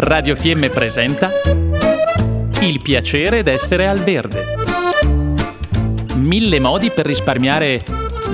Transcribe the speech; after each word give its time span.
Radio 0.00 0.36
Fiemme 0.36 0.70
presenta 0.70 1.28
Il 2.60 2.80
piacere 2.80 3.42
d'essere 3.42 3.88
al 3.88 3.98
verde. 3.98 4.44
Mille 6.14 6.60
modi 6.60 6.90
per 6.90 7.04
risparmiare 7.04 7.82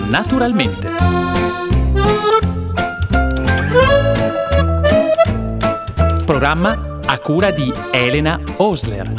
naturalmente. 0.08 0.90
Programma 6.26 6.98
a 7.06 7.18
cura 7.18 7.50
di 7.50 7.72
Elena 7.92 8.38
Osler. 8.58 9.14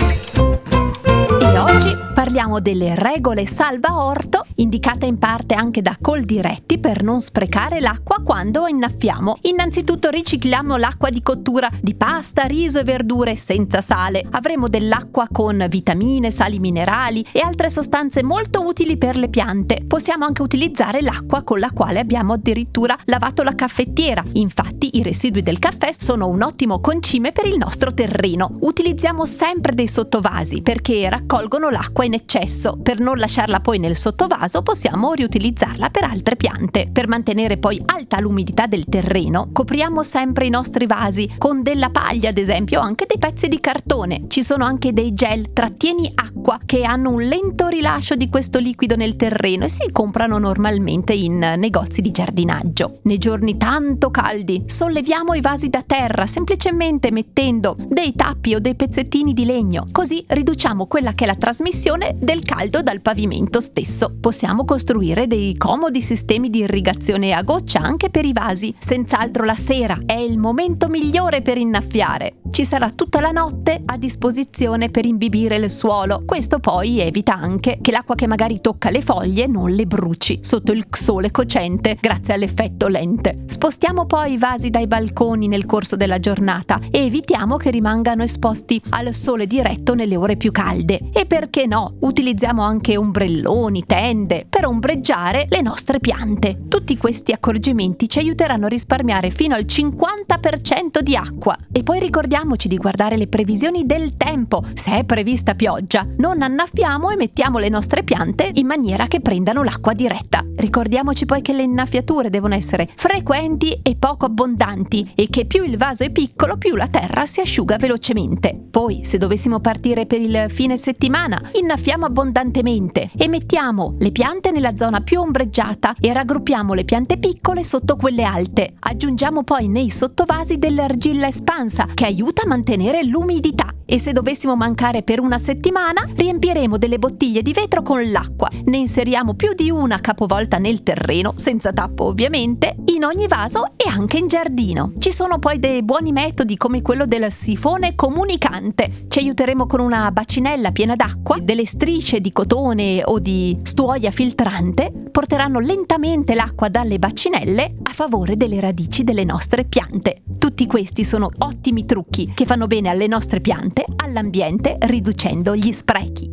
E 1.42 1.58
oggi 1.58 1.98
parliamo 2.14 2.60
delle 2.60 2.94
regole 2.94 3.48
salva 3.48 4.04
orto 4.06 4.45
indicata 4.56 5.06
in 5.06 5.18
parte 5.18 5.56
anche 5.56 5.82
da 5.82 5.98
Coldiretti 6.00 6.78
per 6.80 7.04
non 7.04 7.22
sprecare 7.22 7.80
l'acqua 7.80 8.22
quando 8.24 8.68
innaffiamo. 8.68 9.38
Innanzitutto 9.42 10.10
ricicliamo 10.10 10.78
l'acqua 10.78 11.10
di 11.10 11.22
cottura 11.22 11.70
di 11.82 11.96
pasta, 11.96 12.44
riso 12.44 12.80
e 12.80 12.84
verdure 12.84 13.36
senza 13.36 13.82
sale. 13.82 14.26
Avremo 14.32 14.68
dell'acqua 14.68 15.28
con 15.32 15.66
vitamine, 15.70 16.32
sali 16.32 16.60
minerali 16.60 17.26
e 17.32 17.40
altre 17.40 17.70
sostanze 17.70 18.24
molto 18.24 18.66
utili 18.66 18.98
per 18.98 19.18
le 19.18 19.30
piante. 19.30 19.84
Possiamo 19.86 20.26
anche 20.26 20.42
utilizzare 20.42 21.02
l'acqua 21.02 21.44
con 21.44 21.60
la 21.60 21.72
quale 21.72 22.00
abbiamo 22.00 22.34
addirittura 22.34 22.98
lavato 23.06 23.44
la 23.44 23.56
caffettiera. 23.56 24.24
Infatti 24.34 24.98
i 24.98 25.04
residui 25.04 25.42
del 25.42 25.60
caffè 25.60 25.92
sono 25.98 26.28
un 26.28 26.42
ottimo 26.42 26.80
concime 26.80 27.32
per 27.32 27.46
il 27.46 27.58
nostro 27.58 27.94
terreno. 27.94 28.58
Utilizziamo 28.62 29.26
sempre 29.26 29.74
dei 29.74 29.88
sottovasi 29.88 30.62
perché 30.62 31.10
raccolgono 31.10 31.70
l'acqua 31.70 32.06
in 32.06 32.14
eccesso. 32.14 32.78
Per 32.82 33.00
non 33.00 33.18
lasciarla 33.18 33.60
poi 33.60 33.80
nel 33.80 33.98
sottovaso 33.98 34.45
caso 34.46 34.62
possiamo 34.62 35.14
riutilizzarla 35.14 35.90
per 35.90 36.04
altre 36.04 36.36
piante. 36.36 36.88
Per 36.92 37.08
mantenere 37.08 37.58
poi 37.58 37.82
alta 37.84 38.20
l'umidità 38.20 38.68
del 38.68 38.86
terreno, 38.86 39.50
copriamo 39.52 40.04
sempre 40.04 40.46
i 40.46 40.52
nostri 40.52 40.86
vasi 40.86 41.34
con 41.40 41.64
della 41.64 41.90
paglia, 41.90 42.30
ad 42.30 42.38
esempio, 42.38 42.80
o 42.80 42.84
anche 42.84 43.06
dei 43.08 43.18
pezzi 43.18 43.48
di 43.48 43.60
cartone. 43.60 44.26
Ci 44.28 44.44
sono 44.44 44.64
anche 44.64 44.94
dei 44.94 45.14
gel 45.14 45.52
trattieni 45.52 46.12
acqua 46.14 46.60
che 46.64 46.84
hanno 46.84 47.10
un 47.10 47.24
lento 47.24 47.68
rilascio 47.70 48.14
di 48.14 48.30
questo 48.30 48.60
liquido 48.60 48.96
nel 48.96 49.16
terreno 49.16 49.66
e 49.66 49.70
si 49.70 49.90
comprano 49.92 50.38
normalmente 50.38 51.14
in 51.14 51.40
negozi 51.58 52.02
di 52.02 52.12
giardinaggio. 52.12 53.00
Nei 53.04 53.18
giorni 53.18 53.58
tanto 53.58 54.12
caldi, 54.12 54.66
solleviamo 54.68 55.34
i 55.34 55.42
vasi 55.42 55.70
da 55.70 55.82
terra 55.82 56.28
semplicemente 56.28 57.10
mettendo 57.10 57.76
dei 57.80 58.14
tappi 58.14 58.54
o 58.54 58.60
dei 58.60 58.76
pezzettini 58.76 59.34
di 59.34 59.46
legno, 59.46 59.88
così 59.92 60.24
riduciamo 60.28 60.86
quella 60.86 61.14
che 61.14 61.24
è 61.24 61.28
la 61.28 61.36
trasmissione 61.36 62.16
del 62.20 62.44
caldo 62.44 62.84
dal 62.84 63.02
pavimento 63.02 63.60
stesso 63.60 64.14
possiamo 64.20 64.34
costruire 64.66 65.28
dei 65.28 65.56
comodi 65.56 66.02
sistemi 66.02 66.50
di 66.50 66.60
irrigazione 66.60 67.32
a 67.32 67.42
goccia 67.42 67.80
anche 67.80 68.10
per 68.10 68.26
i 68.26 68.34
vasi. 68.34 68.74
Senz'altro 68.78 69.46
la 69.46 69.56
sera 69.56 69.98
è 70.06 70.14
il 70.14 70.38
momento 70.38 70.90
migliore 70.90 71.42
per 71.42 71.58
innaffiare. 71.58 72.42
Ci 72.52 72.66
sarà 72.66 72.90
tutta 72.90 73.22
la 73.22 73.32
notte 73.32 73.82
a 73.86 73.98
disposizione 73.98 74.90
per 74.90 75.06
imbibire 75.06 75.56
il 75.56 75.70
suolo. 75.70 76.24
Questo 76.26 76.60
poi 76.60 77.00
evita 77.00 77.34
anche 77.36 77.80
che 77.82 77.92
l'acqua 77.92 78.16
che 78.16 78.28
magari 78.28 78.62
tocca 78.62 78.90
le 78.90 79.02
foglie 79.02 79.48
non 79.48 79.72
le 79.72 79.86
bruci 79.86 80.40
sotto 80.42 80.72
il 80.72 80.86
sole 80.90 81.32
cocente 81.32 81.98
grazie 82.00 82.34
all'effetto 82.34 82.88
lente. 82.88 83.44
Spostiamo 83.46 84.06
poi 84.06 84.34
i 84.34 84.38
vasi 84.38 84.70
dai 84.70 84.88
balconi 84.88 85.48
nel 85.48 85.66
corso 85.66 85.96
della 85.96 86.20
giornata 86.20 86.80
e 86.92 87.06
evitiamo 87.06 87.58
che 87.58 87.72
rimangano 87.72 88.24
esposti 88.24 88.82
al 88.90 89.14
sole 89.14 89.48
diretto 89.48 89.94
nelle 89.94 90.16
ore 90.16 90.36
più 90.36 90.52
calde. 90.52 91.00
E 91.14 91.26
perché 91.26 91.66
no? 91.66 91.96
Utilizziamo 92.00 92.64
anche 92.64 92.98
ombrelloni, 92.98 93.84
tende, 93.86 94.25
tende 94.26 94.46
per 94.50 94.66
ombreggiare 94.66 95.46
le 95.50 95.62
nostre 95.62 96.00
piante. 96.00 96.64
Tutti 96.68 96.98
questi 96.98 97.32
accorgimenti 97.32 98.10
ci 98.10 98.20
aiuteranno 98.20 98.66
a 98.66 98.70
risparmiare 98.70 99.30
fino 99.30 99.56
al 99.56 99.66
50% 99.66 101.00
di 101.00 101.16
acqua. 101.16 101.56
E 101.72 101.84
poi 101.84 102.00
ricordiamoci 102.00 102.68
di 102.68 102.78
guardare 102.78 103.18
le 103.18 103.28
previsioni 103.28 103.86
del 103.86 104.18
tempo. 104.18 104.64
Se 104.74 104.92
è 104.98 105.04
prevista 105.04 105.54
pioggia, 105.56 106.08
non 106.18 106.42
annaffiamo 106.42 107.12
e 107.12 107.16
mettiamo 107.16 107.60
le 107.60 107.70
nostre 107.70 108.04
piante 108.04 108.50
in 108.54 108.66
maniera 108.66 109.08
che 109.08 109.22
prendano 109.22 109.64
l'acqua 109.64 109.94
diretta. 109.94 110.44
Ricordiamoci 110.56 111.26
poi 111.26 111.42
che 111.42 111.54
le 111.54 111.64
innaffiature 111.64 112.30
devono 112.30 112.56
essere 112.56 112.88
frequenti 112.96 113.80
e 113.84 113.96
poco 113.98 114.26
abbondanti 114.26 115.12
e 115.16 115.28
che 115.30 115.46
più 115.46 115.64
il 115.64 115.78
vaso 115.78 116.04
è 116.04 116.12
piccolo, 116.12 116.58
più 116.58 116.76
la 116.76 116.88
terra 116.88 117.26
si 117.26 117.42
asciuga 117.42 117.78
velocemente. 117.78 118.68
Poi, 118.72 119.04
se 119.04 119.18
dovessimo 119.18 119.60
partire 119.60 120.06
per 120.06 120.22
il 120.22 120.46
fine 120.50 120.78
settimana, 120.78 121.40
innaffiamo 121.54 122.06
abbondantemente 122.06 123.12
e 123.16 123.28
mettiamo 123.28 123.96
le 124.00 124.12
piante 124.16 124.52
nella 124.52 124.78
zona 124.78 125.02
più 125.02 125.20
ombreggiata 125.20 125.94
e 126.00 126.14
raggruppiamo 126.14 126.74
le 126.74 126.86
piante 126.86 127.18
piccole 127.18 127.66
sotto 127.66 127.98
quelle 127.98 128.24
alte. 128.24 128.76
Aggiungiamo 128.80 129.44
poi 129.44 129.68
nei 129.68 129.90
sottovasi 129.90 130.58
dell'argilla 130.58 131.28
espansa 131.28 131.86
che 131.94 132.06
aiuta 132.06 132.44
a 132.44 132.48
mantenere 132.48 133.04
l'umidità 133.04 133.75
e 133.86 134.00
se 134.00 134.12
dovessimo 134.12 134.56
mancare 134.56 135.04
per 135.04 135.20
una 135.20 135.38
settimana 135.38 136.08
riempiremo 136.16 136.78
delle 136.78 137.00
bottiglie 137.00 137.42
di 137.42 137.54
vetro 137.54 137.82
con 137.82 138.10
l'acqua. 138.10 138.50
Ne 138.66 138.78
inseriamo 138.78 139.36
più 139.36 139.54
di 139.54 139.70
una 139.70 140.00
capovolta 140.00 140.58
nel 140.58 140.84
terreno, 140.84 141.34
senza 141.36 141.72
tappo 141.72 142.06
ovviamente, 142.06 142.76
in 142.86 143.04
ogni 143.04 143.28
vaso 143.28 143.74
e 143.76 143.90
anche 143.90 144.18
in 144.18 144.28
giardino. 144.28 144.94
Ci 144.98 145.12
sono 145.12 145.40
poi 145.40 145.60
dei 145.60 145.84
buoni 145.84 146.12
metodi 146.12 146.58
come 146.58 146.82
quello 146.82 147.06
del 147.06 147.32
sifone 147.32 147.96
comunicante. 147.96 149.06
Ci 149.08 149.20
aiuteremo 149.20 149.68
con 149.68 149.80
una 149.80 150.12
bacinella 150.12 150.72
piena 150.72 150.96
d'acqua, 150.96 151.38
delle 151.40 151.66
strisce 151.66 152.20
di 152.20 152.32
cotone 152.32 153.02
o 153.06 153.20
di 153.20 153.58
stuoia 153.64 154.12
filtrante, 154.12 155.05
porteranno 155.16 155.62
lentamente 155.62 156.36
l'acqua 156.36 156.68
dalle 156.68 157.00
bacinelle 157.00 157.76
a 157.84 157.94
favore 157.94 158.36
delle 158.36 158.60
radici 158.60 159.06
delle 159.06 159.24
nostre 159.24 159.64
piante. 159.64 160.24
Tutti 160.38 160.68
questi 160.68 161.06
sono 161.06 161.30
ottimi 161.38 161.86
trucchi 161.86 162.34
che 162.36 162.46
fanno 162.46 162.68
bene 162.68 162.90
alle 162.90 163.08
nostre 163.08 163.40
piante, 163.40 163.86
all'ambiente, 163.96 164.76
riducendo 164.78 165.56
gli 165.56 165.72
sprechi. 165.72 166.32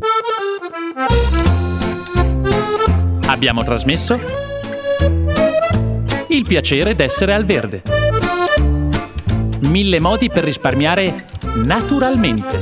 Abbiamo 3.27 3.63
trasmesso 3.63 4.19
Il 6.27 6.43
piacere 6.43 6.97
d'essere 6.97 7.35
al 7.35 7.45
verde. 7.45 7.83
Mille 9.61 10.01
modi 10.01 10.29
per 10.29 10.43
risparmiare 10.43 11.27
naturalmente. 11.63 12.62